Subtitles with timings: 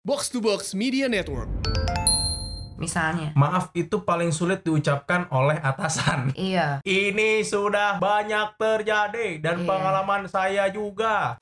[0.00, 1.48] Box to Box Media Network.
[2.80, 3.36] misalnya.
[3.36, 6.32] Maaf itu paling sulit diucapkan oleh atasan.
[6.48, 6.80] Iya.
[6.80, 9.68] Ini sudah banyak terjadi dan Iya.
[9.68, 11.36] pengalaman saya juga.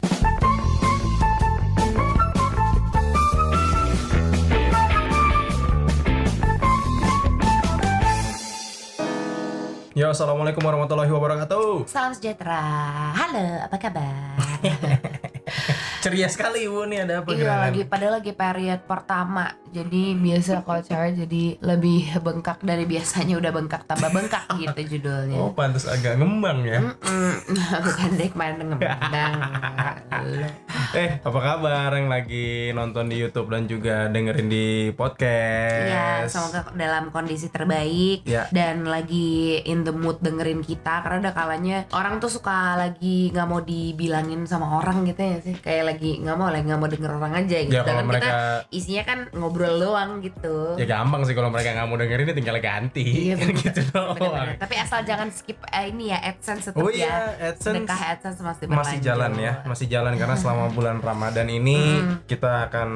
[9.98, 11.90] Yo, assalamualaikum warahmatullahi wabarakatuh.
[11.90, 12.62] Salam sejahtera.
[13.18, 14.37] Halo, apa kabar?
[16.08, 19.52] Ceria sekali ibu nih ada apa iya lagi padahal lagi period pertama.
[19.68, 25.36] Jadi biasa kalau cewek jadi lebih bengkak dari biasanya udah bengkak tambah bengkak gitu judulnya.
[25.36, 26.80] Oh, pantas agak ngembang ya.
[26.80, 27.32] Mm-mm.
[27.84, 29.00] Bukan deh kemarin ngembang.
[30.88, 35.84] Eh, apa kabar yang lagi nonton di YouTube dan juga dengerin di podcast?
[35.84, 38.48] Iya, semoga dalam kondisi terbaik Ya.
[38.48, 43.46] dan lagi in the mood dengerin kita karena ada kalanya orang tuh suka lagi nggak
[43.46, 47.10] mau dibilangin sama orang gitu ya sih kayak lagi nggak mau lagi nggak mau denger
[47.12, 48.36] orang aja gitu Ya kalau Sedangkan kita mereka
[48.70, 52.56] isinya kan ngobrol doang gitu ya gampang sih kalau mereka nggak mau dengerin ya tinggal
[52.58, 53.02] ganti.
[53.02, 53.60] Iya, Kan bener.
[53.60, 54.14] gitu doang.
[54.14, 54.56] Bener-bener.
[54.56, 57.14] tapi asal jangan skip eh, ini ya AdSense tetap Oh ya iya,
[57.50, 62.20] AdSense sedekah AdSense masih masih jalan ya, masih jalan karena selama bulan Ramadan ini Hmm.
[62.24, 62.88] kita akan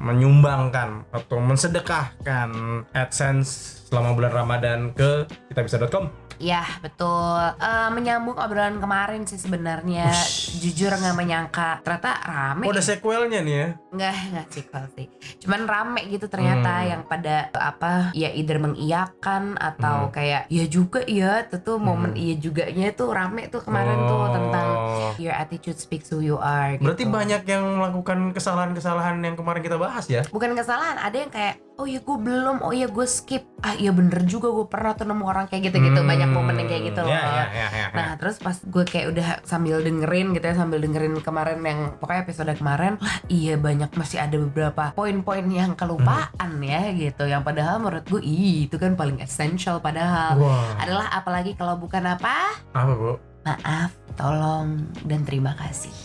[0.00, 2.50] menyumbangkan atau mensedekahkan
[2.92, 3.50] AdSense
[3.88, 6.19] selama bulan Ramadan ke kitabisa.com.
[6.40, 10.08] Ya betul Eh, Menyambung obrolan kemarin sih sebenarnya.
[10.56, 13.68] Jujur nggak menyangka Ternyata rame Oh, ada sequelnya nih ya.
[13.90, 15.06] Nggak, nggak sequel sih
[15.38, 16.88] Cuman rame gitu ternyata Hmm.
[16.88, 20.12] Yang pada apa Ya either mengiyakan Atau Hmm.
[20.12, 22.18] kayak Ya juga ya Itu tuh momen Hmm.
[22.18, 24.28] iya juganya tuh rame tuh kemarin tuh Oh.
[24.30, 24.68] Tentang
[25.16, 26.82] Your attitude speaks who you are gitu.
[26.82, 30.24] Berarti banyak yang melakukan kesalahan-kesalahan yang kemarin kita bahas ya.
[30.26, 32.60] Bukan kesalahan Ada yang kayak Oh ya gue belum.
[32.60, 33.48] Oh ya gue skip.
[33.64, 36.04] Ah iya bener juga gue pernah tuh nemu orang kayak gitu-gitu.
[36.04, 37.08] Banyak momen yang kayak gitu loh.
[37.08, 37.86] Ya, ya, ya, ya.
[37.96, 42.20] Nah terus pas gue kayak udah sambil dengerin gitu ya Sambil dengerin kemarin yang Pokoknya
[42.28, 47.24] episode kemarin Lah iya banyak masih ada beberapa poin-poin yang kelupaan ya gitu.
[47.24, 50.36] Yang padahal menurut gue Ih itu kan paling essential padahal.
[50.36, 52.60] Wah, Adalah apalagi kalau bukan apa?
[52.76, 53.16] Apa bu?
[53.40, 55.96] Maaf, tolong, dan terima kasih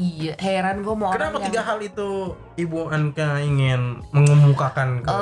[0.00, 5.12] Iya, heran gue mau Kenapa tiga yang hal itu Ibu Anka ingin mengemukakan ke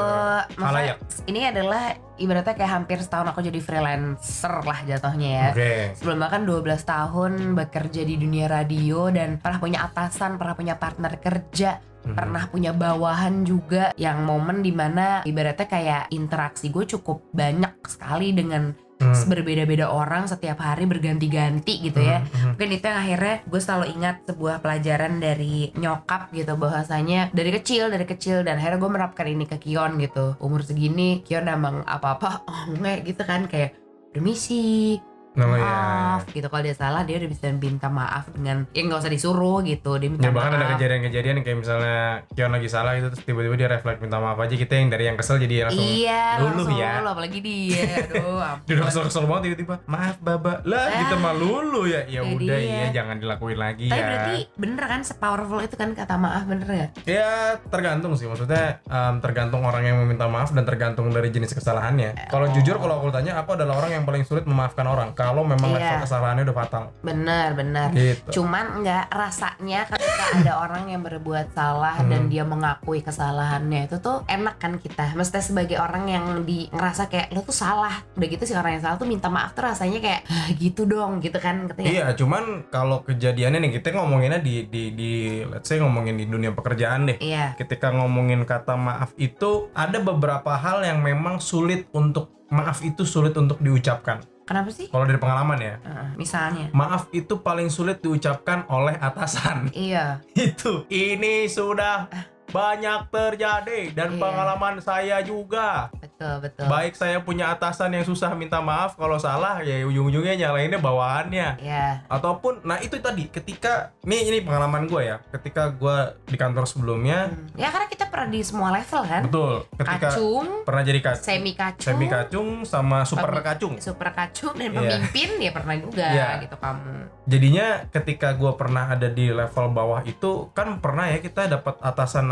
[0.54, 0.96] maksudnya halayak?
[1.26, 1.82] ini adalah
[2.14, 5.72] ibaratnya kayak hampir setahun aku jadi freelancer lah jatuhnya ya Oke.
[5.98, 11.18] Sebelum bahkan 12 tahun bekerja di dunia radio dan pernah punya atasan, pernah punya partner
[11.18, 12.14] kerja, Mhm.
[12.14, 18.30] pernah punya bawahan juga yang momen di mana ibaratnya kayak interaksi gue cukup banyak sekali
[18.30, 19.14] dengan Hmm.
[19.30, 22.26] berbeda-beda orang setiap hari berganti-ganti gitu ya.
[22.26, 22.58] Mhm.
[22.58, 27.94] Mungkin itu yang akhirnya gue selalu ingat sebuah pelajaran dari nyokap gitu bahwasanya dari kecil
[27.94, 32.42] dari kecil dan akhirnya gue menerapkan ini ke Kion gitu umur segini Kion emang apa-apa
[32.50, 33.78] oh nggak gitu kan kayak
[34.10, 34.98] permisi
[35.40, 35.62] Oh, iya.
[35.62, 36.46] maaf gitu.
[36.46, 39.90] Kalau dia salah dia udah bisa minta maaf dengan ya nggak usah disuruh gitu.
[39.96, 40.72] Dia minta Ya bahkan ada maaf.
[40.74, 41.98] kejadian-kejadian kayak misalnya
[42.30, 45.14] Kion lagi salah itu terus tiba-tiba dia refleks minta maaf aja kita yang dari yang
[45.14, 46.90] kesel jadi langsung iya luluh langsung ya.
[46.98, 47.82] luluh, apalagi dia.
[48.00, 50.52] Aduh dia udah kesel-kesel banget tiba-tiba maaf baba.
[50.64, 50.98] Lah Ah.
[51.00, 52.02] kita mah lulu ya.
[52.06, 54.06] Ya udah iya jangan dilakuin lagi tapi ya.
[54.08, 57.28] berarti bener kan sepowerful itu kan kata maaf bener nggak ya
[57.64, 58.24] tergantung sih.
[58.24, 62.28] Maksudnya em, tergantung orang yang meminta maaf dan tergantung dari jenis kesalahannya.
[62.28, 62.54] Kalau Oh.
[62.54, 65.76] jujur kalau aku tanya aku adalah orang yang paling sulit memaafkan orang kalau memang Iya.
[65.78, 71.52] level kesalahannya udah fatal bener bener gitu Cuman nggak rasanya ketika ada orang yang berbuat
[71.52, 72.08] salah Hmm.
[72.08, 75.12] dan dia mengakui kesalahannya itu tuh enak kan kita.
[75.12, 78.00] Mesti sebagai orang yang di ngerasa kayak lo tuh salah.
[78.14, 81.18] Udah gitu si orang yang salah tuh minta maaf tuh rasanya kayak "Ah, gitu dong
[81.18, 81.90] gitu kan katanya.
[81.90, 85.12] Iya, cuman kalau kejadiannya nih kita ngomonginnya di di di
[85.44, 87.18] let's say ngomongin di dunia pekerjaan deh.
[87.18, 87.58] Iya.
[87.58, 93.34] Ketika ngomongin kata maaf itu ada beberapa hal yang memang sulit untuk maaf itu sulit
[93.34, 94.22] untuk diucapkan.
[94.48, 94.88] Kenapa sih?
[94.88, 96.72] Kalau dari pengalaman ya, Heeh, misalnya.
[96.72, 99.68] maaf itu paling sulit diucapkan oleh atasan.
[99.76, 100.24] Iya.
[100.48, 100.88] itu.
[100.88, 102.08] Ini sudah
[102.48, 104.20] banyak terjadi dan Iya.
[104.20, 105.92] pengalaman saya juga.
[105.94, 106.64] Betul betul.
[106.66, 111.48] Baik saya punya atasan yang susah minta maaf kalau salah ya ujung-ujungnya nyalainnya bawahannya.
[111.58, 111.86] Iya.
[112.08, 117.28] ataupun nah itu tadi ketika nih ini pengalaman gue ya ketika gue di kantor sebelumnya
[117.28, 117.50] Hmm.
[117.54, 119.22] Ya karena kita pernah di semua level kan.
[119.22, 124.08] betul ketika Kacung, pernah jadi ka- semi kacung, semi kacung sama super Pemi- kacung super
[124.10, 124.78] kacung dan Iya.
[124.78, 126.28] pemimpin ya pernah juga Iya.
[126.40, 126.94] gitu kamu.
[127.24, 131.76] jadinya ketika gue pernah ada di level bawah itu kan pernah ya kita dapat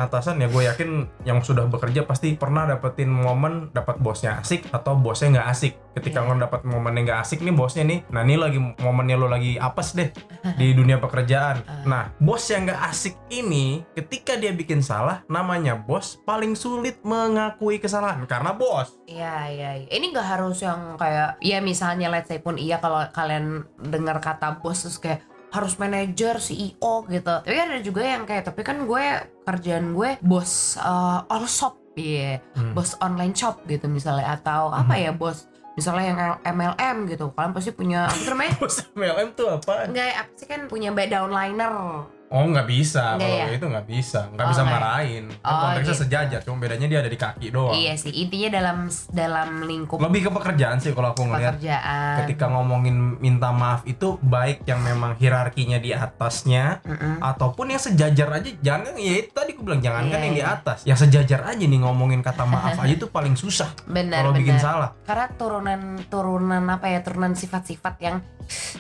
[0.06, 0.91] atasan-atasan ya gue yakin
[1.26, 6.23] yang sudah bekerja pasti pernah dapetin momen dapat bosnya asik atau bosnya nggak asik ketika
[6.23, 6.29] Iya.
[6.29, 9.56] lo dapat momen yang nggak asik nih bosnya nih nah ini lagi momennya lo lagi
[9.56, 10.08] apes deh
[10.61, 11.82] di dunia pekerjaan Ah.
[11.85, 17.76] nah bos yang nggak asik ini ketika dia bikin salah namanya bos paling sulit mengakui
[17.76, 19.88] kesalahan karena bos Iya, iya, iya.
[19.88, 24.58] Ini nggak harus yang kayak, ya misalnya let's say pun iya kalau kalian dengar kata
[24.58, 25.23] bos terus kayak,
[25.56, 27.35] harus manajer CEO gitu.
[27.41, 29.05] Tapi ada juga yang kayak tapi kan gue
[29.43, 31.81] kerjaan gue bos uh, all shop.
[31.97, 32.76] Iya Hmm.
[32.76, 34.37] bos online shop gitu misalnya.
[34.37, 37.32] Atau apa ya bos misalnya yang MLM gitu.
[37.32, 38.53] Kalian pasti punya apa namanya?
[38.56, 39.88] Bos MLM tuh apa?
[39.88, 43.55] Enggak, apa sih kan punya mbak downliner Oh nggak bisa, Nggak kalau ya?
[43.55, 44.69] itu nggak bisa, nggak Oh, bisa ya?
[44.69, 45.25] marahin.
[45.31, 46.02] Kan Oh, konteksnya gitu.
[46.02, 47.70] sejajar, cuma bedanya dia ada di kaki doang.
[47.73, 48.78] iya sih intinya dalam
[49.08, 51.55] dalam lingkup Lebih ke pekerjaan sih kalau aku ngelihat.
[51.55, 57.23] pekerjaan Ketika ngomongin minta maaf itu baik yang memang hierarkinya di atasnya Mm-mm.
[57.23, 60.43] ataupun yang sejajar aja jangan ya itu tadi aku bilang jangan kan Iya, yang di
[60.43, 60.52] iya.
[60.52, 64.58] atas yang sejajar aja nih ngomongin kata maaf aja itu paling susah benar kalau bikin
[64.58, 68.17] salah karena turunan turunan apa ya turunan sifat-sifat yang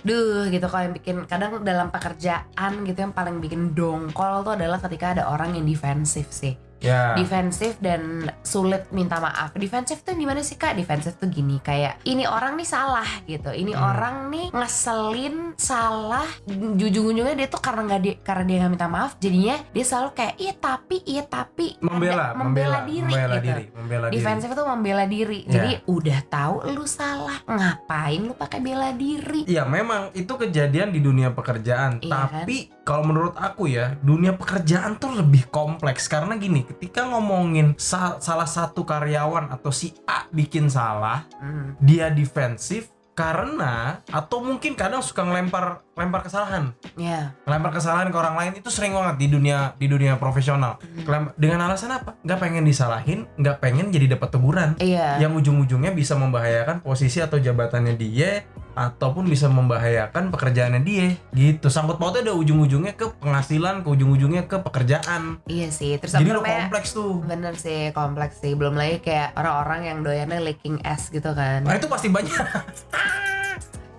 [0.02, 0.66] duh gitu.
[0.66, 5.30] Kalau yang bikin kadang dalam pekerjaan gitu yang paling bikin dongkol tuh adalah ketika ada
[5.30, 7.14] orang yang defensif sih ya.
[7.14, 9.52] Defensif dan sulit minta maaf.
[9.52, 10.74] Defensif tuh gimana sih kak?
[10.74, 13.48] Defensif tuh gini kayak ini orang nih salah gitu.
[13.48, 13.84] Ini Hmm.
[13.84, 16.26] orang nih ngeselin salah.
[16.46, 20.34] Ujung-ujungnya dia tuh karena nggak dia karena dia nggak minta maaf jadinya dia selalu kayak
[20.36, 21.76] iya tapi iya tapi.
[21.78, 23.46] Membela Ada- membela diri membela gitu.
[23.46, 24.14] diri membela diri.
[24.16, 25.38] Defensif itu membela diri.
[25.38, 25.52] Ya.
[25.52, 29.44] jadi udah tahu lu salah ngapain lu pakai bela diri?
[29.44, 31.98] Iya memang itu kejadian di dunia pekerjaan.
[31.98, 36.06] Iya Tapi kalau menurut aku ya Dunia pekerjaan tuh lebih kompleks.
[36.06, 41.74] Karena gini ketika ngomongin sa- salah satu karyawan atau si A bikin salah Hmm.
[41.82, 46.76] Dia defensif karena atau mungkin kadang suka ngelempar lempar kesalahan.
[46.94, 47.32] Ya.
[47.48, 50.76] Ngelempar kesalahan ke orang lain itu sering banget di dunia di dunia profesional.
[51.00, 52.20] Kelem- dengan alasan apa?
[52.20, 54.70] Nggak pengen disalahin nggak pengen jadi dapat teguran.
[54.76, 55.16] Iya.
[55.18, 58.44] Yang ujung-ujungnya bisa membahayakan posisi atau jabatannya dia
[58.76, 61.16] ataupun bisa membahayakan pekerjaannya dia.
[61.32, 61.72] Gitu.
[61.72, 65.40] Sangkut pautnya ada ujung-ujungnya ke penghasilan ke ujung-ujungnya ke pekerjaan.
[65.48, 67.24] Iya sih terus jadi lo kompleks tuh.
[67.24, 68.52] Bener sih kompleks sih.
[68.52, 71.64] Belum lagi kayak orang-orang yang doyannya licking ass gitu kan.
[71.64, 72.36] Nah itu pasti banyak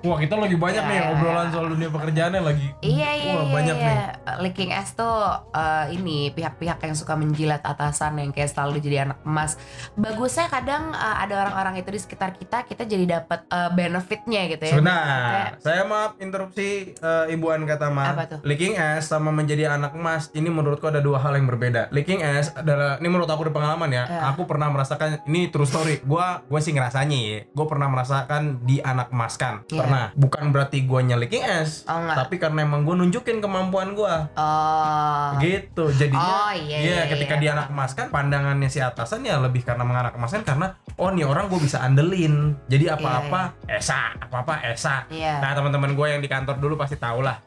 [0.03, 1.13] wah kita lagi banyak nih Ya.
[1.13, 3.85] obrolan soal dunia pekerjaannya lagi Iya iya wah iya, banyak iya.
[3.85, 3.97] nih
[4.37, 5.17] Licking ass tuh
[5.53, 9.57] eh, ini pihak-pihak yang suka menjilat atasan yang kayak selalu jadi anak emas.
[9.97, 14.63] Bagusnya kadang eh, ada orang-orang itu di sekitar kita, kita jadi dapat eh, benefitnya gitu
[14.67, 14.73] ya.
[14.77, 18.13] Sebentar, saya maaf interupsi eh, Ibu An Katama.
[18.13, 18.39] Apa tuh?
[18.45, 21.89] Licking ass sama menjadi anak emas ini menurutku ada dua hal yang berbeda.
[21.89, 24.03] Licking ass adalah ini menurut aku dari pengalaman ya.
[24.05, 24.21] Ya.
[24.35, 26.03] Aku pernah merasakan ini true story.
[26.05, 27.39] Gua gue sih ngerasanya ya.
[27.49, 29.65] Gue pernah merasakan di anak emaskan.
[29.71, 29.86] Ya.
[29.87, 30.07] Pernah.
[30.13, 32.15] Bukan berarti guanya licking ass, Oh enggak.
[32.17, 35.37] tapi karena emang gue nunjukin kemampuan gua Oh.
[35.37, 37.41] gitu jadinya Oh, iya, iya, iya, ketika iya.
[37.41, 41.23] dia anak emas kan pandangannya si atasan ya lebih karena menganak emaskan karena oh nih
[41.23, 45.39] orang gue bisa andelin jadi apa-apa esa apa-apa esa Iya.
[45.39, 47.39] nah teman-teman gue yang di kantor dulu pasti tahu lah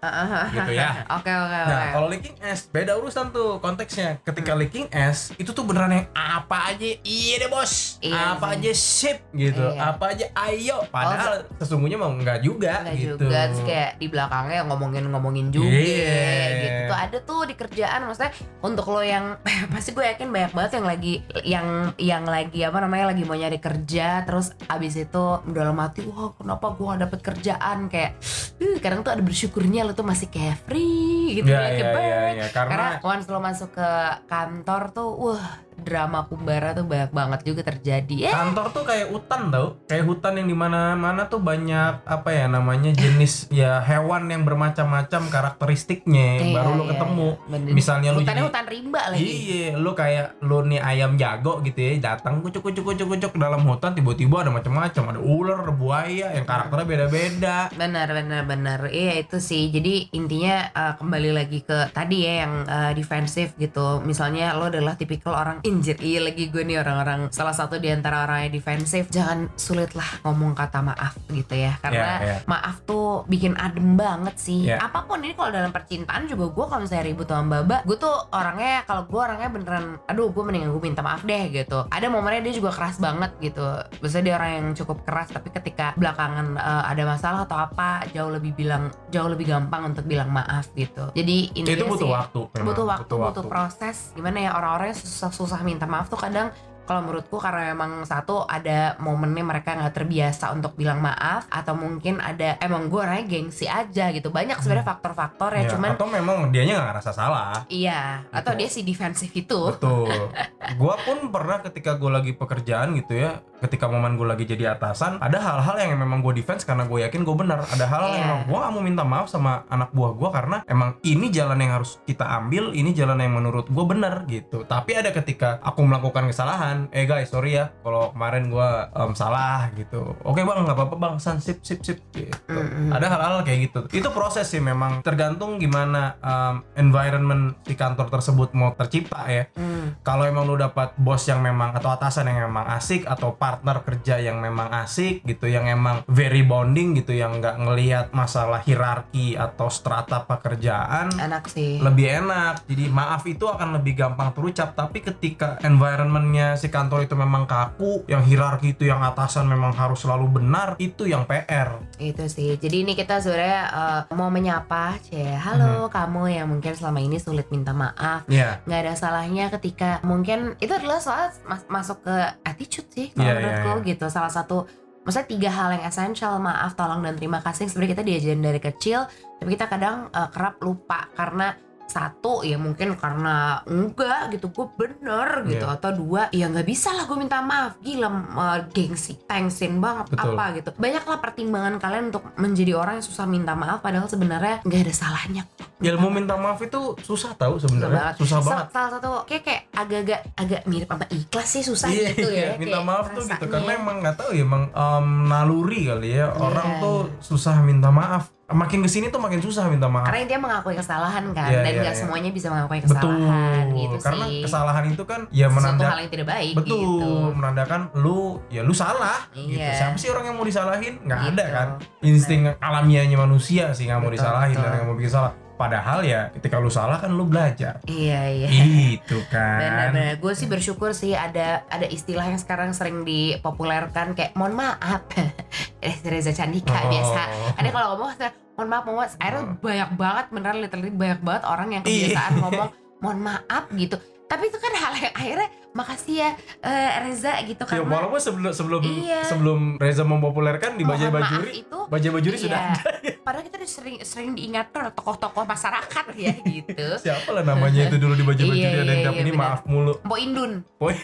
[0.48, 1.60] gitu ya Oke oke oke.
[1.66, 4.60] nah kalau leaking S beda urusan tuh konteksnya ketika Hmm.
[4.60, 8.54] leaking S itu tuh beneran yang apa aja iya deh bos Iya apa sih.
[8.56, 9.78] aja sip gitu Iya.
[9.78, 14.06] Oh, apa aja ayo padahal sesungguhnya mau enggak juga Enggak gitu juga terus kayak di
[14.06, 16.54] belakangnya ngomongin-ngomongin juga Iya.
[16.54, 18.32] gitu tuh ada tuh di kerjaan maksudnya
[18.62, 19.34] untuk lo yang
[19.74, 21.66] pasti gue yakin banyak banget yang lagi yang
[21.98, 26.70] yang lagi apa namanya lagi mau nyari kerja terus abis itu dalam hati wah kenapa
[26.70, 28.14] gue gak dapet kerjaan kayak
[28.60, 32.06] "Ih, kadang tuh ada bersyukurnya lo tuh masih kayak free gitu ya ya, kayak ya
[32.06, 32.46] ya, ya.
[32.52, 33.90] karena karena once lo masuk ke
[34.26, 35.44] kantor tuh wah
[35.82, 40.32] drama kumbara tuh banyak banget juga terjadi ya kantor tuh kayak hutan tau kayak hutan
[40.38, 46.28] yang di mana mana tuh banyak apa ya namanya jenis ya hewan yang bermacam-macam karakteristiknya
[46.40, 47.50] Iya, baru lo iya, ketemu iya.
[47.50, 47.72] Bener.
[47.74, 51.78] misalnya lu hutannya jadi hutan rimba lagi Iya, lu kayak lu nih ayam jago gitu
[51.78, 56.26] ya, datang kucuk kucuk kucuk kucuk dalam hutan tiba-tiba ada macam-macam, ada ular, ada buaya
[56.34, 57.56] yang karakternya beda-beda.
[57.74, 58.78] Benar, benar, benar.
[58.90, 59.68] Iya itu sih.
[59.70, 64.00] Jadi intinya uh, kembali lagi ke tadi ya yang uh, defensif gitu.
[64.04, 65.96] Misalnya lo adalah tipikal orang injir.
[66.02, 69.06] Iya lagi gue nih orang-orang salah satu di antara orang yang defensif.
[69.08, 71.78] Jangan sulit lah ngomong kata maaf gitu ya.
[71.78, 72.36] Karena Iya, iya.
[72.44, 74.66] maaf tuh bikin adem banget sih.
[74.66, 74.82] Iya.
[74.82, 78.14] Apa pun ini kalau dalam percintaan juga gue kalau misalnya ribut sama Baba, gue tuh
[78.32, 81.86] orangnya kalau gue orangnya beneran, aduh gue mendingan gue minta maaf deh gitu.
[81.88, 83.62] Ada momennya dia juga keras banget gitu.
[84.00, 88.32] Biasanya dia orang yang cukup keras, tapi ketika belakangan uh, ada masalah atau apa, jauh
[88.32, 91.12] lebih bilang, jauh lebih gampang untuk bilang maaf gitu.
[91.12, 92.40] Jadi intinya Itu butuh sih, waktu.
[92.56, 92.66] memang.
[92.72, 93.96] butuh waktu, butuh, proses.
[94.16, 96.52] Gimana ya orang-orang yang susah-susah minta maaf tuh kadang
[96.90, 102.18] kalau menurutku karena memang satu ada momennya mereka nggak terbiasa untuk bilang maaf atau mungkin
[102.18, 106.36] ada emang gue orangnya gengsi aja gitu banyak sebenarnya faktor-faktor ya Ya, cuman atau memang
[106.48, 107.52] dianya nggak ngerasa salah.
[107.68, 108.58] iya atau Gitu.
[108.58, 110.08] dia si defensif itu Betul.
[110.80, 115.18] gua pun pernah ketika gue lagi pekerjaan gitu ya, ketika momen gue lagi jadi atasan,
[115.18, 117.60] ada hal-hal yang memang gue defense karena gue yakin gue benar.
[117.64, 118.24] Ada hal yang Iya.
[118.24, 121.72] emang gue gak mau minta maaf sama anak buah gue karena emang ini jalan yang
[121.76, 124.64] harus kita ambil, ini jalan yang menurut gue benar gitu.
[124.64, 127.72] Tapi ada ketika aku melakukan kesalahan, kerjaan eh guys sorry ya.
[127.84, 130.16] Kalau kemarin gua em, salah gitu.
[130.24, 131.14] Oke bang nggak apa-apa bang.
[131.20, 132.32] San sip sip sip gitu.
[132.48, 132.94] Mm-mm.
[132.94, 133.80] ada hal-hal kayak gitu.
[133.92, 135.04] Itu proses sih memang.
[135.04, 139.44] Tergantung gimana em, environment di kantor tersebut mau tercipta ya.
[139.56, 139.98] Hmm.
[140.06, 144.20] kalau emang lu dapat bos yang memang atau atasan yang memang asik atau partner kerja
[144.22, 149.66] yang memang asik gitu yang emang very bonding gitu yang nggak ngelihat masalah hierarki atau
[149.72, 151.82] strata pekerjaan enak sih.
[151.82, 152.62] lebih enak.
[152.68, 158.04] Jadi maaf itu akan lebih gampang terucap tapi ketika environmentnya si kantor itu memang kaku
[158.04, 162.54] yang hierarki itu yang atasan memang harus selalu benar itu yang PR itu sih.
[162.54, 165.88] Jadi ini kita sebenarnya eh, mau menyapa cie halo Hmm.
[165.88, 168.28] kamu yang mungkin selama ini sulit minta maaf.
[168.28, 173.24] Ya nggak ada salahnya ketika mungkin itu adalah soal mas- masuk ke attitude sih kalau
[173.24, 174.06] Iya, menurutku iya, gitu.
[174.06, 174.68] Salah satu
[175.00, 177.64] maksudnya tiga hal yang essential maaf tolong dan terima kasih.
[177.64, 181.56] Sebenarnya kita diajarin dari kecil tapi kita kadang eh, kerap lupa karena
[181.90, 185.74] satu ya mungkin karena enggak gitu gue bener gitu Iya.
[185.74, 187.76] atau dua ya nggak bisa lah gue minta maaf.
[187.80, 190.32] Gila eh, gengsi thanksin banget Betul.
[190.32, 190.70] apa gitu.
[190.72, 195.42] Banyaklah pertimbangan kalian untuk menjadi orang yang susah minta maaf padahal sebenarnya nggak ada salahnya.
[195.50, 195.68] Kok.
[195.80, 198.66] ilmu minta maaf itu susah tahu Susah sebenarnya susah Sa- banget.
[198.70, 202.48] Salah satu kayak kayak agak-agak agak mirip sama ikhlas sih susah Iya, gitu ya.
[202.54, 206.26] minta kayak maaf tuh gitu karena emang nggak tahu ya emang em, naluri kali ya.
[206.30, 210.26] Orang Iya, tuh susah minta maaf makin ke sini tuh makin susah minta maaf karena
[210.26, 212.00] dia mengakui kesalahan kan Iya, dan iya, nggak iya.
[212.00, 214.42] semuanya bisa mengakui betul kesalahan gitu karena sih.
[214.42, 217.10] kesalahan itu kan ya Sesuatu menanda hal yang tidak baik betul gitu.
[217.32, 219.70] menandakan lu ya lu salah gitu Iya.
[219.72, 221.52] siapa sih orang yang mau disalahin nggak ada Gitu.
[221.52, 221.68] kan
[222.02, 224.74] insting alamiahnya manusia sih nggak mau Betul, disalahin dan betul.
[224.74, 228.48] nggak mau bikin salah padahal ya ketika lu salah kan lu belajar Iya iya.
[228.96, 234.32] itu kan Benar-benar, gue sih bersyukur sih ada ada istilah yang sekarang sering dipopulerkan kayak
[234.32, 235.04] mohon maaf,
[235.80, 236.88] Eh, Reza Candika Oh.
[236.88, 237.20] biasa.
[237.56, 238.10] Ada kalau ngomong
[238.54, 239.56] mohon maaf, mohon maaf, akhirnya Oh.
[239.58, 241.92] banyak banget beneran literally banyak banget orang yang Iya.
[242.08, 243.96] kebiasaan ngomong mohon maaf gitu.
[244.30, 246.30] Tapi itu kan hal yang akhirnya makasih ya
[246.62, 249.26] eh, Reza gitu Ya, karena walaupun sebelum sebelum Iya.
[249.26, 252.44] sebelum Reza mempopulerkan di Bajai mohon maaf Bajuri itu Bajai Bajuri Iya.
[252.46, 252.82] sudah ada
[253.20, 256.86] Padahal kita udah sering sering diingatkan oleh tokoh-tokoh masyarakat ya gitu.
[256.96, 259.60] siapa lah namanya itu dulu di Bajai Iya, Bajuri ada yang iya, iya, ini maaf
[259.66, 260.52] mulu Mbok Indun.
[260.78, 260.94] Boy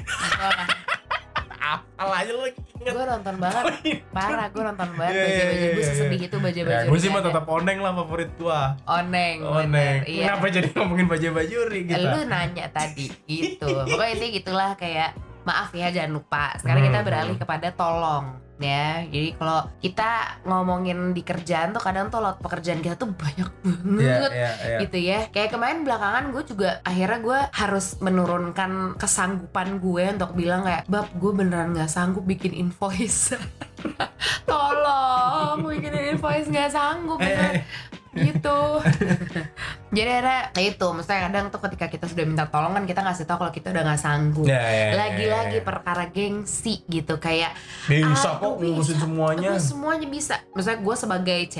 [1.96, 3.64] Gue apa aja lu lagi inget nonton banget.
[4.12, 5.88] Parah, gue nonton banget Iya, iya, baja-baja iya, gue iya.
[5.88, 6.76] sesedih itu baja-baja.
[6.76, 9.36] ya, gue sih mah tetap oneng lah favorit gua oneng.
[9.40, 10.24] oneng bener, Iya.
[10.28, 13.64] kenapa jadi ngomongin Bajai Bajuri gitu Lu nanya tadi gitu.
[13.64, 15.10] Pokoknya intinya gitulah kayak
[15.46, 16.58] maaf ya jangan lupa.
[16.58, 17.42] Sekarang kita Hmm, beralih hmm.
[17.42, 18.26] kepada tolong
[18.56, 19.04] ya.
[19.04, 20.10] Jadi kalau kita
[20.42, 24.30] ngomongin di kerjaan tuh kadang tuh lot pekerjaan kita tuh banyak Iya, banget.
[24.32, 24.78] iya, iya.
[24.80, 30.64] gitu ya kayak kemarin belakangan gue juga akhirnya gue harus menurunkan kesanggupan gue untuk bilang
[30.64, 33.36] kayak bab gue beneran nggak sanggup bikin invoice
[34.48, 37.60] tolong bikin invoice nggak sanggup beneran
[38.16, 38.80] Eh, gitu
[39.96, 43.24] jadi akhirnya kayak itu maksudnya kadang tuh ketika kita sudah minta tolong kan kita ngasih
[43.24, 45.64] tahu kalau kita udah nggak sanggup ya, ya, ya, lagi-lagi ya.
[45.64, 47.56] perkara gengsi gitu kayak
[47.88, 50.36] bisa kok ngurusin semuanya Gue semuanya bisa.
[50.52, 51.56] Misalnya gue sebagai C,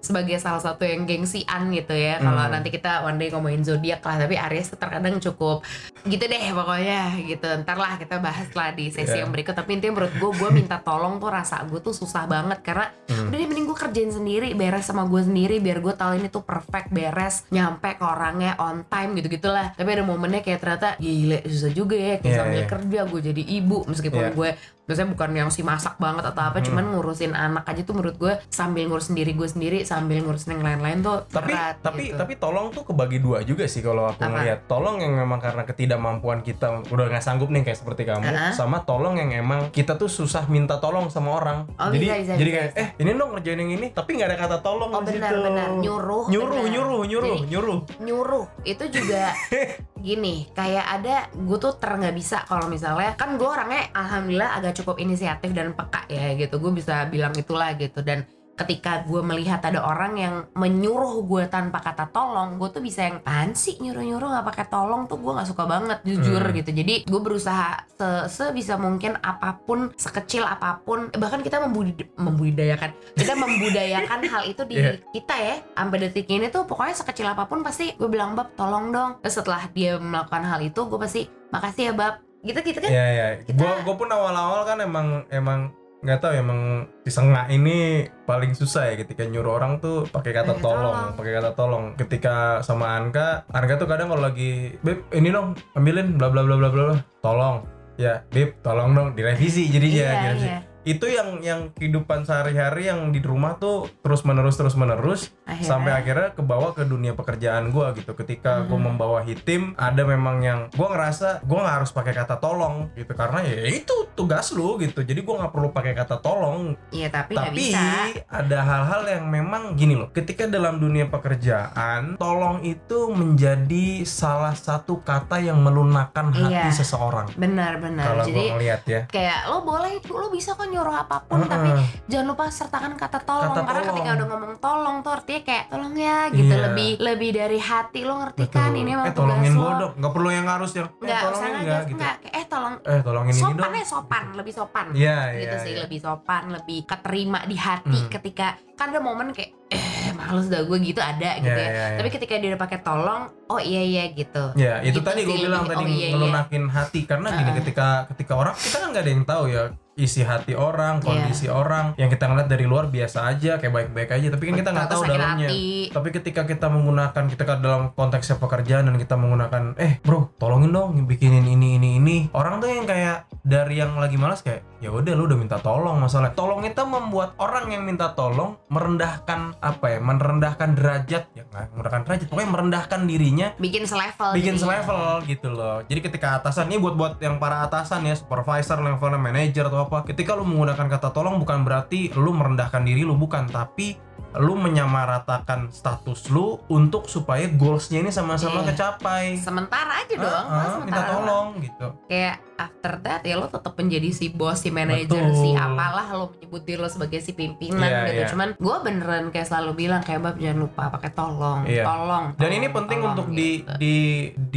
[0.00, 2.16] sebagai salah satu yang gengsian gitu ya.
[2.16, 2.52] Kalau Hmm.
[2.52, 5.60] nanti kita one day ngomongin zodiak lah, tapi Aries tuh terkadang cukup
[6.02, 7.46] gitu deh pokoknya gitu.
[7.62, 9.22] Ntar lah kita bahas lah di sesi Yeah.
[9.22, 9.52] yang berikut.
[9.52, 13.28] Tapi intinya menurut gue, gue minta tolong tuh rasa gue tuh susah banget karena Hmm.
[13.28, 16.42] udah deh mending gue kerjain sendiri, beres sama gue sendiri biar gue tahu ini tuh
[16.42, 17.44] perfect, beres,
[17.76, 19.76] nyampe ke orangnya on time gitu gitulah.
[19.76, 22.70] Tapi ada momennya kayak ternyata gile susah juga ya kayak Yeah, sambil yeah.
[22.72, 24.32] kerja gue jadi ibu meskipun Yeah.
[24.32, 24.50] gue
[24.86, 26.66] biasanya bukan yang si masak banget atau apa Hmm.
[26.68, 30.64] cuman ngurusin anak aja tuh menurut gue sambil ngurus sendiri gue sendiri sambil ngurusin yang
[30.64, 32.16] lain-lain tuh tapi berat tapi gitu.
[32.16, 34.30] tapi tolong tuh kebagi dua juga sih kalau aku Apa?
[34.32, 38.52] ngeliat tolong yang memang karena ketidakmampuan kita udah nggak sanggup nih kayak seperti kamu Uh-huh.
[38.52, 42.32] sama tolong yang emang kita tuh susah minta tolong sama orang Oh, jadi bisa, bisa,
[42.34, 42.80] jadi bisa, kayak bisa.
[42.80, 45.42] eh ini dong ngerjain yang ini tapi nggak ada kata tolong oh di benar situ.
[45.42, 46.70] benar nyuruh nyuruh benar.
[46.70, 49.22] nyuruh nyuruh Jadi, nyuruh nyuruh itu juga
[50.06, 54.78] gini kayak ada gue tuh ter nggak bisa kalau misalnya kan gue orangnya alhamdulillah agak
[54.78, 58.22] cukup inisiatif dan peka ya gitu gue bisa bilang itulah gitu dan
[58.56, 63.20] ketika gue melihat ada orang yang menyuruh gue tanpa kata tolong gue tuh bisa yang
[63.20, 65.04] apaan sih nyuruh nyuruh nggak pakai tolong?
[65.04, 66.54] Tuh gue nggak suka banget jujur Hmm.
[66.54, 66.70] gitu.
[66.72, 72.90] Jadi gue berusaha se sebisa mungkin apa pun sekecil apa pun bahkan kita membudi- membudidayakan
[73.12, 74.98] kita membudayakan hal itu di Iya.
[75.10, 78.88] kita ya sampai detik ini tuh pokoknya sekecil apa pun pasti gue bilang bab tolong
[78.88, 79.10] dong.
[79.20, 82.14] Terus setelah dia melakukan hal itu gue pasti makasih ya bab.
[82.40, 82.88] Gitu gitu kan.
[82.88, 85.74] Ya ya Kita- gua gua pun awal awal kan emang emang
[86.06, 90.30] nggak tahu ya, emang si sengak ini paling susah ya ketika nyuruh orang tuh pakai
[90.30, 91.18] kata tolong, tolong.
[91.18, 91.84] pakai kata tolong.
[91.98, 96.54] Ketika sama Anka, Anka tuh kadang kalau lagi, "Beb, ini dong, ambilin bla bla bla
[96.54, 97.66] bla bla." bla." Tolong.
[97.98, 100.46] Ya, Beb, tolong dong direvisi jadinya iya direvisi.
[100.46, 105.66] iya itu yang yang kehidupan sehari-hari yang di rumah tuh terus menerus terus menerus Akhirnya?
[105.66, 108.86] sampai akhirnya kebawa ke dunia pekerjaan gua gitu ketika gua Mhm.
[108.86, 113.42] membawahi tim ada memang yang gua ngerasa gua nggak harus pakai kata tolong gitu karena
[113.42, 117.50] ya itu tugas lu gitu jadi gua nggak perlu pakai kata tolong Iya tapi tapi
[117.66, 117.82] bisa.
[118.24, 121.10] ada hal-hal yang memang gini loh ketika dalam dunia
[121.46, 126.70] pekerjaan tolong itu menjadi salah satu kata yang melunakkan hati Iya.
[126.72, 128.06] seseorang Benar benar.
[128.08, 131.88] kalau gua ngeliat ya kayak lo boleh lo bisa kok nyuruh apa pun tapi Heeh.
[132.06, 133.48] jangan lupa sertakan kata tolong.
[133.48, 133.88] Kata karena tolong.
[133.90, 136.46] ketika udah ngomong tolong tuh artinya kayak tolong ya gitu.
[136.48, 136.62] Iya.
[136.66, 138.00] lebih lebih dari hati.
[138.02, 138.68] Lo ngerti kan?
[138.68, 138.78] Betul.
[138.78, 139.58] ini emang eh tolongin lo.
[139.58, 141.96] gua dong nggak perlu yang harus yang eh, nggak sengaja nggak gitu.
[141.96, 142.74] nggak eh tolong.
[142.84, 143.72] Eh tolongin ini sopan dong.
[143.74, 144.24] ya sopan.
[144.34, 144.86] Lebih sopan.
[144.92, 145.80] Iya, gitu iya, sih iya.
[145.82, 148.12] lebih sopan lebih keterima di hati Hmm.
[148.12, 151.64] ketika kan ada momen kayak eh males dah gue gitu ada gitu Iya, ya.
[151.66, 151.96] iya, iya.
[151.96, 154.52] tapi ketika dia udah pakai tolong oh iya iya gitu.
[154.54, 156.08] Ya itu Gitu tadi gue bilang lebih- tadi oh, iya, iya.
[156.12, 157.00] ngelunakin hati.
[157.02, 159.62] Karena gini ketika ketika orang kita kan nggak ada yang tahu ya
[159.96, 161.04] isi hati orang, Iya.
[161.04, 164.70] kondisi orang yang kita ngeliat dari luar biasa aja kayak baik-baik aja tapi kan kita
[164.70, 165.48] nggak tahu dalamnya.
[165.48, 165.88] hati.
[165.88, 170.92] Tapi ketika kita menggunakan kita dalam konteksnya pekerjaan dan kita menggunakan eh bro tolongin dong
[171.02, 175.16] bikinin ini ini ini orang tuh yang kayak dari yang lagi malas kayak ya udah
[175.16, 179.98] lu udah minta tolong masalah tolong itu membuat orang yang minta tolong merendahkan apa ya
[179.98, 185.80] merendahkan derajat ya nggak merendahkan derajat pokoknya merendahkan dirinya bikin selevel bikin selevel gitu loh.
[185.82, 190.02] Jadi ketika atasan ini buat buat yang para atasan ya, supervisor, levelnya manager atau apa,
[190.02, 193.94] ketika lu menggunakan kata tolong bukan berarti lu merendahkan diri lu bukan, tapi
[194.34, 198.68] lu menyamaratakan status lu untuk supaya goalsnya ini sama-sama Iya.
[198.68, 199.38] kecapai.
[199.38, 201.86] sementara aja dong Ah, ah, Mas, minta sementara tolong gitu.
[202.06, 206.62] kayak after that ya lo tetap menjadi si bos si manajer si apalah lo menyebut
[206.62, 208.28] diri lo sebagai si pimpinan Iya, gitu iya.
[208.28, 211.84] cuman gue beneran kayak selalu bilang kayak bab jangan lupa pakai tolong Iya.
[211.84, 213.72] tolong Dan ini tolong, penting tolong, untuk di, gitu.
[213.76, 213.96] di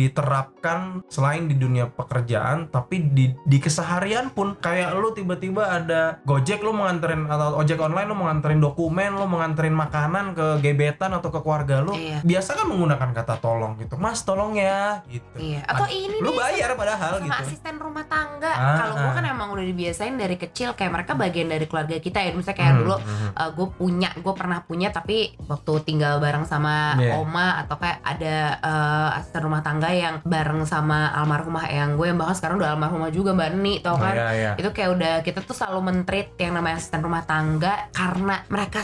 [0.10, 6.60] diterapkan selain di dunia pekerjaan, tapi di di keseharian pun kayak lu tiba-tiba ada Gojek
[6.60, 11.40] lu menganterin atau ojek online lu menganterin dokumen, lu menganterin makanan ke gebetan atau ke
[11.40, 11.94] keluarga lu.
[11.94, 12.22] Iya.
[12.22, 13.96] Biasa kan menggunakan kata tolong gitu.
[13.96, 15.36] Mas, tolong ya gitu.
[15.36, 17.42] iya atau ini Lu bayar padahal sama gitu.
[17.46, 19.14] asisten rumah tangga Ah, kalau ah.
[19.14, 22.68] kan emang udah dibiasain dari kecil kayak mereka bagian dari keluarga kita ya misalnya kayak
[22.70, 23.30] Hmm, dulu hmm.
[23.52, 27.16] gue punya gue pernah punya tapi waktu tinggal bareng sama Iya.
[27.16, 32.18] oma atau kayak ada eh, asisten rumah tangga yang bareng sama almarhumah yang gue yang
[32.18, 34.52] bahkan sekarang udah almarhumah juga mbak Neni tau Oh, kan iya, iya.
[34.56, 38.80] itu kayak udah kita tuh selalu mentreat yang namanya asisten rumah tangga karena mereka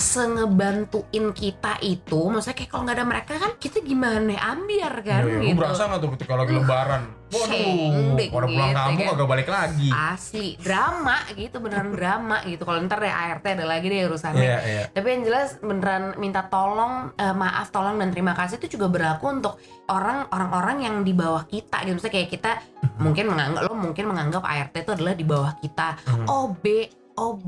[0.66, 5.30] sengebantuin kita itu maksudnya kayak kalau nggak ada mereka kan kita gimana ambiar kan iya.
[5.32, 7.04] Lu gitu berasa nggak tuh ketika lagi lebaran?
[7.26, 9.12] Waduh, pada pulang gitu, kampung kan.
[9.12, 9.90] kagak balik lagi.
[9.92, 14.58] asli drama gitu beneran drama gitu kalau ntar deh ART ada lagi deh urusannya Iya,
[14.64, 14.84] iya.
[14.88, 19.26] tapi yang jelas beneran minta tolong eh, maaf tolong dan terima kasih itu juga berlaku
[19.32, 22.52] untuk orang orang-orang yang di bawah kita gitu misalnya kayak kita
[22.96, 26.26] mungkin menganggap lo mungkin menganggap ART itu adalah di bawah kita Mhm.
[26.26, 26.64] OB
[27.16, 27.48] OB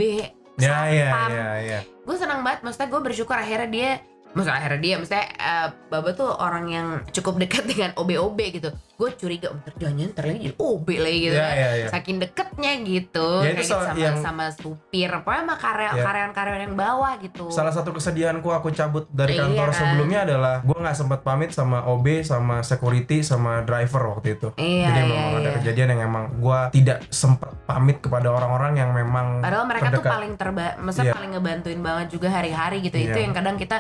[0.58, 1.80] Ya, ya, ya, ya.
[2.08, 3.90] Gue senang banget maksudnya gue bersyukur akhirnya dia
[4.32, 9.10] maksudnya akhirnya dia maksudnya eh, Baba tuh orang yang cukup dekat dengan OB-OB gitu gue
[9.14, 11.88] curiga ntar jangan ntar lagi jadi OB lagi gitu Ya, kan ya, ya.
[11.88, 16.04] saking deketnya gitu itu kayak gitu sama yang- sama supir pokoknya sama karya Ya.
[16.04, 19.78] karyawan-karyawan yang bawah gitu Salah satu kesedihanku aku cabut dari Iya kantor kan?
[19.78, 24.48] sebelumnya adalah gue nggak sempat pamit sama OB, sama security, sama driver waktu itu.
[24.56, 25.56] Iya, Jadi iya, memang ada iya.
[25.58, 30.12] kejadian yang emang gue tidak sempat pamit kepada orang-orang yang memang Padahal mereka tuh terdekat.
[30.12, 31.16] paling terba, maksudnya Iya.
[31.16, 32.98] paling ngebantuin banget juga hari-hari gitu.
[32.98, 33.24] Itu Iya.
[33.24, 33.78] yang kadang kita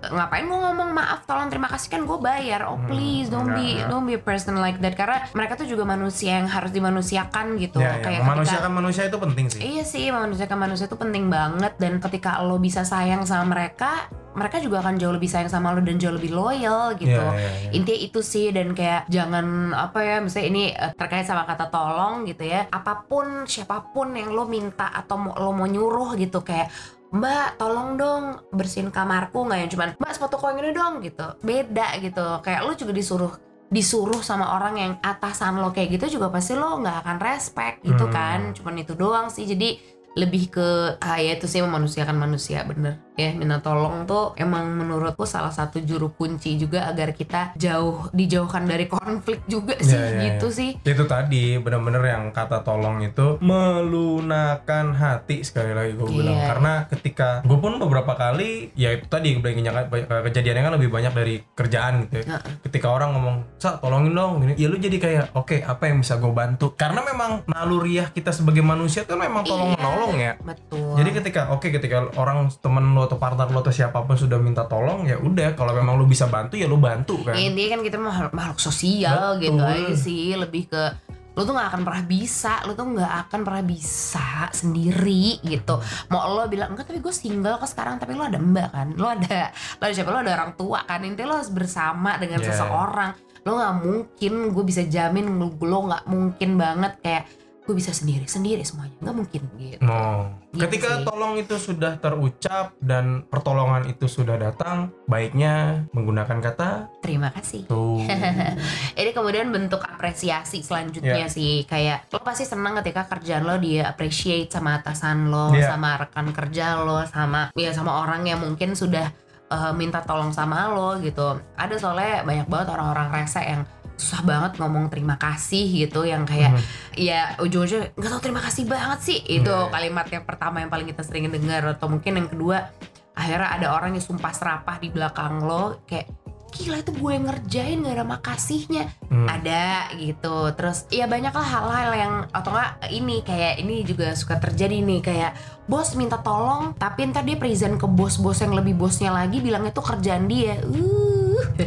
[0.00, 2.60] "Eh, ngapain gue ngomong maaf, tolong terima kasih kan gue bayar.
[2.64, 5.82] Oh Hmm, please don't be don't be a person like that karena mereka tuh juga
[5.88, 7.80] manusia yang harus dimanusiakan gitu.
[7.80, 8.04] Ya, ya.
[8.04, 9.60] Kayak Memanusiakan ketika, manusia itu penting sih.
[9.60, 14.62] Iya sih, memanusiakan manusia itu penting banget dan ketika lo bisa sayang sama mereka, mereka
[14.62, 17.10] juga akan jauh lebih sayang sama lo dan jauh lebih loyal gitu.
[17.10, 17.70] Iya, iya, iya.
[17.74, 22.28] Intinya itu sih dan kayak jangan apa ya misalnya ini eh, terkait sama kata tolong
[22.28, 22.68] gitu ya.
[22.70, 26.70] Apa pun siapa pun yang lo minta atau lo mau nyuruh gitu kayak
[27.10, 28.22] Mbak tolong dong
[28.54, 32.72] bersihin kamarku nggak yang cuman Mbak sepatu yang ini dong gitu beda gitu kayak lo
[32.78, 33.32] juga disuruh
[33.70, 38.04] disuruh sama orang yang atasan lo kayak gitu juga pasti lo nggak akan respect gitu
[38.04, 38.12] Hmm.
[38.12, 39.78] kan cuman itu doang sih jadi
[40.10, 40.68] lebih ke
[40.98, 45.78] ah ya itu sih memanusiakan manusia bener ya minta tolong tuh emang menurutku salah satu
[45.80, 50.56] juru kunci juga agar kita jauh dijauhkan dari konflik juga sih Iya, iya, gitu iya.
[50.56, 56.46] sih itu tadi bener-bener yang kata tolong itu melunakan hati sekali lagi gue bilang Iya.
[56.48, 62.08] karena ketika gue pun beberapa kali ya itu tadi kejadiannya kan lebih banyak dari kerjaan
[62.08, 62.38] gitu ya.
[62.38, 62.52] Heeh.
[62.64, 66.16] ketika orang ngomong sa tolongin dong gini ya lu jadi kayak oke apa yang bisa
[66.16, 69.99] gue bantu karena memang naluriah kita sebagai manusia tuh memang tolong Iya.
[70.00, 70.32] Menolong ya.
[70.40, 70.92] Betul.
[70.96, 74.64] Jadi ketika oke ketika orang temen lo atau partner lo atau siapa pun sudah minta
[74.64, 77.36] tolong ya udah kalau memang lu bisa bantu ya lu bantu kan?
[77.36, 79.44] Ya, intinya kan kita makhluk, makhluk sosial Betul.
[79.44, 80.82] gitu aja sih lebih ke
[81.30, 85.78] lo tuh nggak akan pernah bisa lo tuh nggak akan pernah bisa sendiri gitu.
[86.10, 88.88] Mau lo bilang enggak tapi gue single kok sekarang tapi lo ada mbak kan?
[88.98, 90.10] Lo ada lo ada siapa?
[90.10, 91.00] Lo ada orang tua kan?
[91.06, 92.50] Intinya lo harus bersama dengan Yeah.
[92.50, 93.10] seseorang.
[93.46, 97.24] Lo nggak mungkin gue bisa jamin lo lo nggak mungkin banget kayak
[97.60, 100.32] gue bisa sendiri sendiri semuanya nggak mungkin gitu No.
[100.50, 101.04] Gitu Ketika sih.
[101.06, 108.02] tolong itu sudah terucap dan pertolongan itu sudah datang, baiknya menggunakan kata terima kasih tuh.
[108.98, 111.30] Ini kemudian bentuk apresiasi selanjutnya Iya.
[111.30, 115.70] sih kayak lo pasti senang ketika kerjaan lo dia appreciate sama atasan lo, Iya.
[115.70, 119.06] sama rekan kerja lo, sama ya sama orang yang mungkin sudah
[119.46, 121.38] eh, minta tolong sama lo gitu.
[121.54, 123.62] Ada soalnya banyak banget orang-orang rese yang
[124.00, 126.62] susah banget ngomong terima kasih gitu yang kayak Mhm.
[126.96, 129.68] ya ujung-ujungnya nggak tahu terima kasih banget sih itu Iya.
[129.68, 132.72] kalimat yang pertama yang paling kita sering dengar atau mungkin yang kedua
[133.12, 136.08] akhirnya ada orang yang sumpah serapah di belakang lo kayak
[136.50, 139.22] gila itu gue yang ngerjain gak ada makasihnya Hmm.
[139.24, 144.34] ada gitu terus ya banyak lah hal-hal yang atau enggak ini kayak ini juga suka
[144.36, 145.32] terjadi nih kayak
[145.66, 149.78] bos minta tolong tapi ntar dia present ke bos-bos yang lebih bosnya lagi bilang itu
[149.78, 151.19] kerjaan dia uh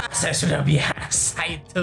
[0.21, 1.81] saya sudah biasa itu.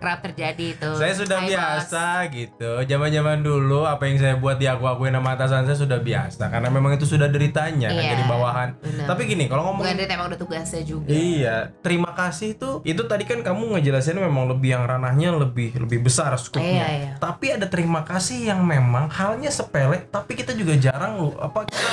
[0.00, 2.70] kerap terjadi itu Saya sudah Hai, biasa gitu.
[2.84, 7.04] Zaman-zaman dulu apa yang saya buat diaku-akuin sama atasan saya sudah biasa karena memang itu
[7.04, 8.68] sudah deritanya kan Iya, jadi bawahan.
[8.80, 9.06] benar.
[9.08, 13.02] Tapi gini, kalau bukan ngomong dia emang udah tugasnya juga Iya, terima kasih itu itu
[13.04, 16.68] tadi kan kamu ngejelasin memang lebih yang ranahnya lebih lebih besar skupnya.
[16.70, 17.10] Iya, iya.
[17.18, 21.90] Tapi ada terima kasih yang memang halnya sepele, tapi kita juga jarang lu apa kita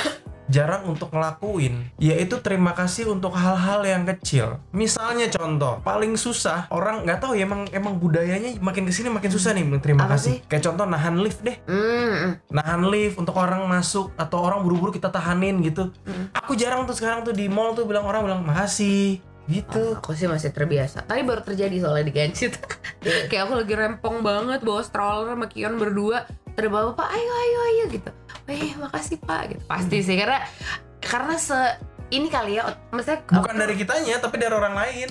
[0.48, 4.58] jarang untuk ngelakuin yaitu terima kasih untuk hal-hal yang kecil.
[4.72, 9.28] Misalnya contoh paling susah orang nggak tahu ya emang emang budayanya makin ke sini makin
[9.28, 10.40] susah nih terima Apa kasih.
[10.40, 10.48] sih?
[10.48, 11.56] kayak contoh nahan lift deh.
[11.68, 15.92] Hmm, nahan lift untuk orang masuk atau orang buru-buru kita tahanin gitu.
[16.08, 16.32] Hmm.
[16.32, 19.20] Aku jarang tuh sekarang tuh di mall tuh bilang orang bilang makasih.
[19.48, 19.96] Gitu.
[19.96, 21.08] aku sih masih terbiasa.
[21.08, 22.60] Tadi baru terjadi soalnya di Gansit
[23.32, 26.28] kayak aku lagi rempong banget bawa stroller sama Kion berdua.
[26.52, 28.10] Terus bawa pak ayo ayo ayo gitu
[28.48, 30.40] eh makasih pak gitu pasti sih karena
[30.98, 31.58] karena se
[32.08, 35.08] ini kali ya maksudnya Bukan dari kitanya tapi dari orang lain.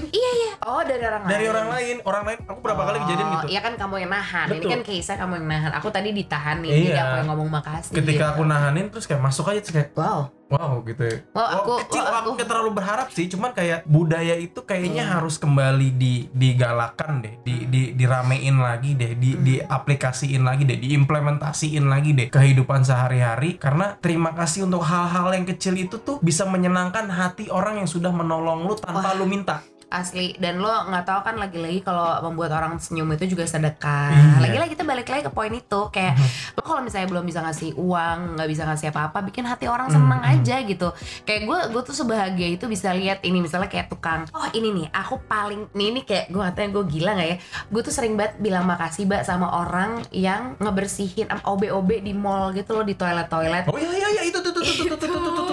[0.65, 3.45] oh dari orang Dari lain orang lain, orang lain aku berapa kali kejadian Oh, gitu.
[3.53, 4.45] Iya kan kamu yang nahan.
[4.49, 4.71] Ini Betul.
[4.73, 5.71] kan Keisa kamu yang nahan.
[5.77, 6.69] Aku tadi ditahan nih.
[6.73, 6.97] Jadi Iya.
[6.97, 7.93] aku yang ngomong makasih.
[7.93, 8.33] Ketika gitu.
[8.33, 10.33] aku nahanin terus kayak masuk aja terus kayak Wow.
[10.47, 11.17] Wow gitu ya.
[11.31, 14.59] Oh, Wow, aku- kecil oh, aku aku- nggak terlalu berharap sih, cuman kayak budaya itu
[14.61, 15.13] kayaknya Hmm.
[15.19, 19.43] harus kembali di digalakan deh, di di diramein lagi deh, di Hmm.
[19.43, 25.75] diaplikasiin lagi deh, diimplementasiin lagi deh kehidupan sehari-hari karena terima kasih untuk hal-hal yang kecil
[25.75, 29.17] itu tuh bisa menyenangkan hati orang yang sudah menolong lu tanpa Wah.
[29.17, 29.61] lu minta.
[29.87, 34.11] Asli dan lo nggak tahu kan lagi-lagi kalau membuat orang senyum itu juga sedekah.
[34.11, 34.23] Iya.
[34.27, 34.39] Mhm.
[34.43, 36.19] Lagi-lagi kita balik lagi ke poin itu kayak
[36.53, 40.19] lo kalau misalnya belum bisa ngasih uang, nggak bisa ngasih apa-apa, bikin hati orang seneng
[40.19, 40.31] Mhm.
[40.33, 40.91] aja gitu.
[41.23, 44.27] Kayak gue gue tuh sebahagia itu bisa lihat ini misalnya kayak tukang.
[44.29, 47.37] Oh ini nih aku paling nih ini kayak gue katanya gue gila nggak ya?
[47.67, 52.51] Gue tuh sering banget bilang makasih mbak sama orang yang ngebersihin am- OB-OB di mall
[52.51, 53.63] gitu loh di toilet-toilet.
[53.65, 55.46] Oh iya iya iya itu tuh tuh tuh tuh tuh tuh tuh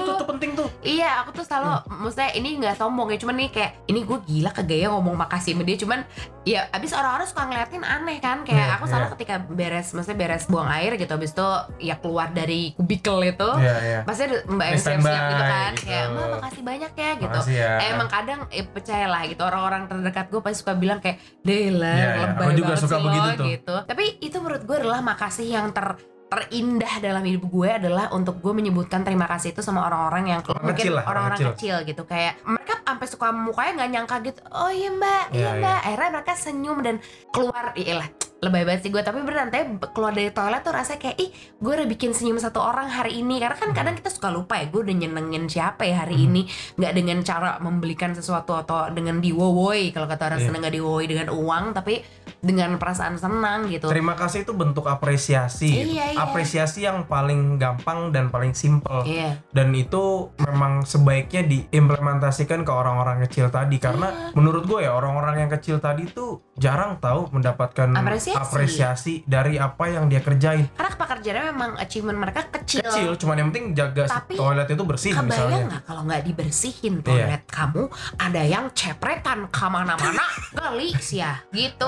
[0.82, 4.50] Iya, aku tuh selalu, maksudnya ini nggak sombong ya, cuman nih kayak ini gue gila
[4.50, 6.00] kegaya ngomong makasih sama dia, cuman
[6.44, 9.12] ya abis orang-orang suka ngeliatin aneh kan, kayak Iya, aku selalu iya.
[9.16, 11.48] ketika beres, maksudnya beres buang air gitu, abis itu
[11.80, 14.04] ya keluar dari kubikel itu, iya.
[14.04, 15.84] pasti ada mbak yang siap-siap standby gitu kan, gitu.
[15.88, 17.38] kayak mbak makasih banyak ya gitu.
[17.40, 17.72] Makasih ya.
[17.80, 21.96] Eh, emang kadang eh, percayalah gitu orang-orang terdekat gue pasti suka bilang kayak Dela Iya,
[21.96, 22.12] iya.
[22.28, 23.46] lebay Aku juga banget suka sih lo," begitu tuh.
[23.48, 23.76] gitu.
[23.88, 28.50] Tapi itu menurut gue adalah makasih yang ter terindah dalam hidup gue adalah untuk gue
[28.50, 31.50] menyebutkan terima kasih itu sama orang-orang yang Orang mungkin orang-orang kecil.
[31.52, 31.76] kecil.
[31.86, 32.02] gitu.
[32.04, 34.40] Kayak mereka sampai suka mukanya nggak nyangka gitu.
[34.50, 35.24] Oh iya mbak.
[35.30, 35.78] Iya, Iya, mbak.
[35.84, 36.96] akhirnya mereka senyum dan
[37.28, 37.70] keluar.
[37.74, 39.00] Iya lah lebay banget sih gue.
[39.00, 42.58] Tapi beneran tapi keluar dari toilet tuh rasanya kayak ih gue udah bikin senyum satu
[42.58, 43.38] orang hari ini.
[43.38, 46.26] Karena kan kadang kita suka lupa ya gue udah nyenengin siapa ya hari Hmm.
[46.26, 46.42] ini.
[46.74, 50.46] Nggak dengan cara membelikan sesuatu atau dengan diwowoi kalau kata orang Iya.
[50.50, 52.04] seneng nggak diwowoi dengan uang tapi
[52.44, 55.66] dengan perasaan senang gitu Terima kasih itu bentuk apresiasi.
[55.66, 55.90] gitu.
[55.90, 56.20] Iya, iya.
[56.20, 59.00] Apresiasi yang paling gampang dan paling simple.
[59.02, 64.30] iya Dan itu memang sebaiknya diimplementasikan ke orang-orang kecil tadi karena Iya.
[64.34, 68.36] menurut gue ya orang-orang yang kecil tadi tuh jarang tahu mendapatkan Apresiasi.
[68.36, 70.68] apresiasi dari apa yang dia kerjain.
[70.70, 74.82] karena pekerjaannya memang achievement mereka kecil, Kecil, cuman yang penting jaga si Tapi, toilet itu
[74.82, 75.58] bersih Kebayang misalnya.
[75.66, 77.04] nggak kalau nggak dibersihin Iya.
[77.04, 77.82] toilet kamu
[78.18, 80.24] ada yang cepretan ke mana-mana
[80.58, 81.86] kali sih ya gitu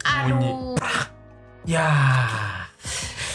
[0.00, 0.50] Bunyi.
[0.50, 0.76] aduh
[1.62, 1.88] ya.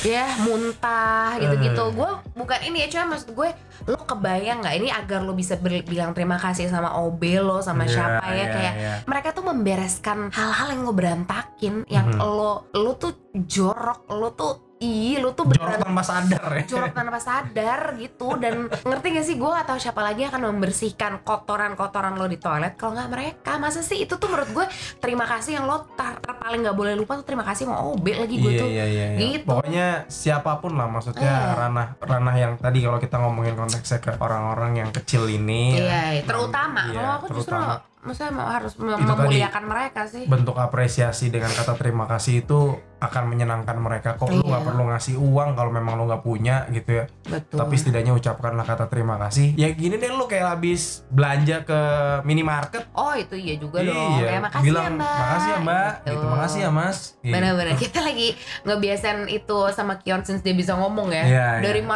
[0.02, 1.90] ya muntah gitu-gitu Eh.
[1.92, 3.50] gue bukan ini ya cuma maksud gue
[3.86, 7.92] lo kebayang nggak ini agar lo bisa bilang terima kasih sama OB lo sama Iya,
[7.92, 8.94] siapa ya iya, kayak iya.
[9.06, 12.22] mereka tuh membereskan hal-hal yang lo berantakin yang Mhm.
[12.22, 16.94] lo lo tuh jorok lo tuh ih lu tuh jorok beneran tanpa sadar ya jorok
[16.94, 21.12] tanpa sadar gitu dan ngerti gak sih gue gak tahu siapa lagi yang akan membersihkan
[21.22, 24.66] kotoran-kotoran lo di toilet kalau nggak mereka masa sih itu tuh menurut gue
[24.98, 28.06] terima kasih yang lo tar, tar- paling nggak boleh lupa tuh terima kasih mau OB
[28.06, 29.20] lagi gue iya, tuh iya, iya, iya.
[29.34, 29.50] Gitu.
[29.50, 31.58] Pokoknya siapa pun lah maksudnya Iya.
[31.58, 36.86] ranah ranah yang tadi kalau kita ngomongin konteksnya ke orang-orang yang kecil ini iya terutama
[36.86, 37.82] Iya, kalau aku justru terutama.
[38.06, 39.20] Maksudnya mau harus mem- Itu tadi.
[39.20, 40.24] memuliakan mereka sih.
[40.26, 42.60] bentuk apresiasi dengan kata terima kasih itu
[42.96, 44.16] akan menyenangkan mereka.
[44.16, 44.48] Kok lu Iya.
[44.48, 47.06] nggak perlu ngasih uang kalau memang lu nggak punya gitu ya?
[47.28, 47.58] Betul.
[47.60, 49.54] Tapi setidaknya ucapkanlah kata terima kasih.
[49.54, 51.80] Ya gini deh lu kayak habis belanja ke
[52.24, 52.88] minimarket.
[52.94, 53.94] Oh itu iya juga dong.
[54.16, 55.18] Iya ya makasih bilang ya mbak.
[55.20, 55.92] Makasih ya mbak.
[56.04, 56.26] Gitu.
[56.26, 56.98] Makasih ya mas.
[57.20, 57.34] Gitu.
[57.34, 58.28] Bener-bener kita lagi
[58.64, 61.24] ngebiasain itu sama Kion since dia bisa ngomong ya.
[61.26, 61.90] Iya, dari iya.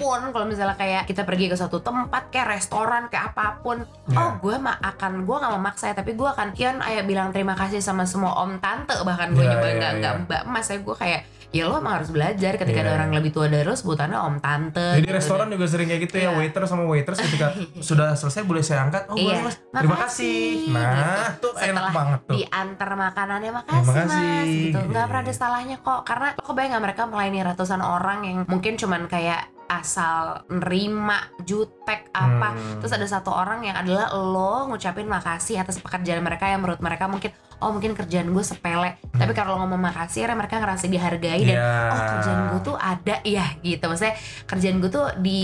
[0.00, 3.84] Mana pun kalau misalnya kayak kita pergi ke suatu tempat kayak restoran kayak apa pun
[4.06, 4.16] Iya.
[4.16, 7.52] oh gue mah akan gue nggak memaksa ya tapi gue akan Kion ayah bilang terima
[7.52, 10.22] kasih sama semua om tante bahkan gue Iya, juga iya, nggak nggak iya.
[10.24, 12.96] mbak mas ya gue kayak ya lo emang harus belajar ketika Iya, ada iya.
[12.96, 15.14] orang lebih tua dari lo sebutannya om tante Jadi gitu.
[15.14, 16.30] restoran juga sering kayak gitu ya, Iya.
[16.36, 17.46] waiter sama waitress ketika
[17.82, 19.02] sudah selesai boleh saya angkat.
[19.04, 19.58] Oh, boleh Mas.
[19.58, 20.70] Terima Makasih, kasih.
[20.70, 20.94] Nah,
[21.34, 21.42] gitu.
[21.42, 22.34] tuh enak banget tuh.
[22.36, 24.22] diantar makanannya makasih, Terima kasih.
[24.22, 25.08] mas gitu nggak Iya.
[25.10, 29.02] pernah ada salahnya kok karena lo kebayang nggak mereka melayani ratusan orang yang mungkin cuman
[29.06, 32.78] kayak asal nerima jutek apa Hmm.
[32.78, 37.06] terus ada satu orang yang adalah lo ngucapin makasih atas pekerjaan mereka yang menurut mereka
[37.06, 41.42] mungkin oh mungkin kerjaan gue sepele tapi kalau lo ngomong makasih akhirnya mereka ngerasa dihargai
[41.44, 41.54] dan Hmm.
[41.54, 41.74] Iya.
[41.86, 45.40] oh kerjaan gue tuh ada ya gitu maksudnya kerjaan gue tuh di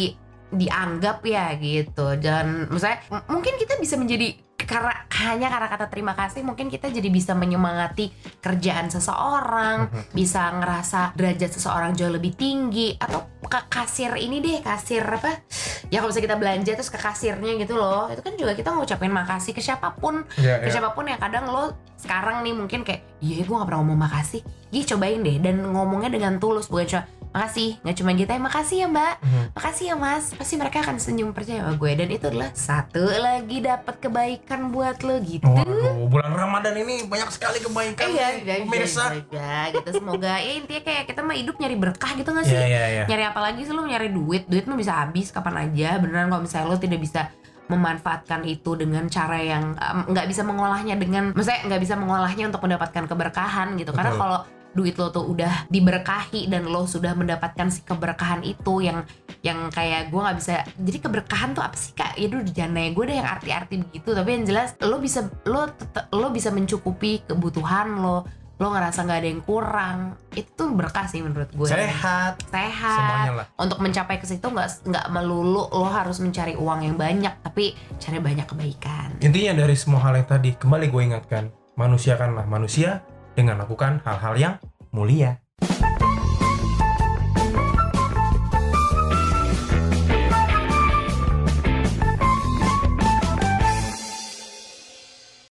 [0.48, 6.42] dianggap ya gitu dan maksudnya mungkin kita bisa menjadi karena hanya karena kata terima kasih
[6.42, 8.10] mungkin kita jadi bisa menyemangati
[8.42, 15.06] kerjaan seseorang bisa ngerasa derajat seseorang jauh lebih tinggi atau ke kasir ini deh kasir
[15.06, 15.46] apa
[15.86, 18.10] ya kalau misalnya kita belanja terus ke kasirnya gitu loh.
[18.10, 20.26] Itu kan juga kita ngucapin makasih ke siapa pun.
[20.38, 20.74] Iya, ke iya.
[20.78, 24.40] siapa pun yang kadang lo sekarang nih mungkin kayak iya gue gak pernah ngomong makasih.
[24.74, 25.36] Gih cobain deh.
[25.38, 27.02] Dan ngomongnya dengan tulus bukan cuma
[27.36, 27.70] makasih.
[27.84, 29.14] Nggak cuma gitu ya makasih ya mbak.
[29.20, 29.44] Mhm.
[29.52, 30.24] makasih ya mas.
[30.32, 31.90] Pasti mereka akan senyum percaya sama gue.
[31.92, 35.44] Dan itu adalah satu lagi dapat kebaikan buat lo gitu.
[35.44, 39.12] Waduh, bulan Ramadan ini banyak sekali kebaikan iya, iya, pemirsa.
[39.12, 40.00] iya, iya, gitu.
[40.00, 42.56] Semoga ya intinya kayak kita mah hidup nyari berkah gitu gak sih?
[42.56, 43.04] Iya, iya, iya.
[43.04, 44.48] nyari apa lagi sih lo nyari duit.
[44.48, 46.00] Duit mah bisa habis kapan aja.
[46.00, 47.28] Beneran kalau misalnya lo tidak bisa
[47.66, 49.74] memanfaatkan itu dengan cara yang
[50.06, 53.90] nggak bisa mengolahnya dengan maksudnya nggak bisa mengolahnya untuk mendapatkan keberkahan gitu.
[53.90, 54.22] Karena Betul.
[54.22, 54.38] kalau
[54.76, 59.08] duit lo tuh udah diberkahi dan lo sudah mendapatkan si keberkahan itu yang
[59.40, 62.20] yang kayak gue nggak bisa jadi keberkahan tuh apa sih kak?
[62.20, 64.12] Ya dulu jangan nanya gue deh yang arti-arti begitu.
[64.12, 65.72] Tapi yang jelas lo bisa lo
[66.12, 68.28] lo bisa mencukupi kebutuhan lo.
[68.56, 69.98] Lo ngerasa nggak ada yang kurang.
[70.32, 72.96] Itu tuh berkah sih menurut gue Sehat, sehat.
[72.96, 73.46] Semuanya lah.
[73.60, 78.16] untuk mencapai ke situ nggak nggak melulu lo harus mencari uang yang banyak tapi cari
[78.16, 79.20] banyak kebaikan.
[79.20, 83.04] Intinya dari semua hal yang tadi, kembali gue ingatkan, manusiakanlah manusia
[83.36, 84.54] dengan lakukan hal-hal yang
[84.96, 85.44] mulia.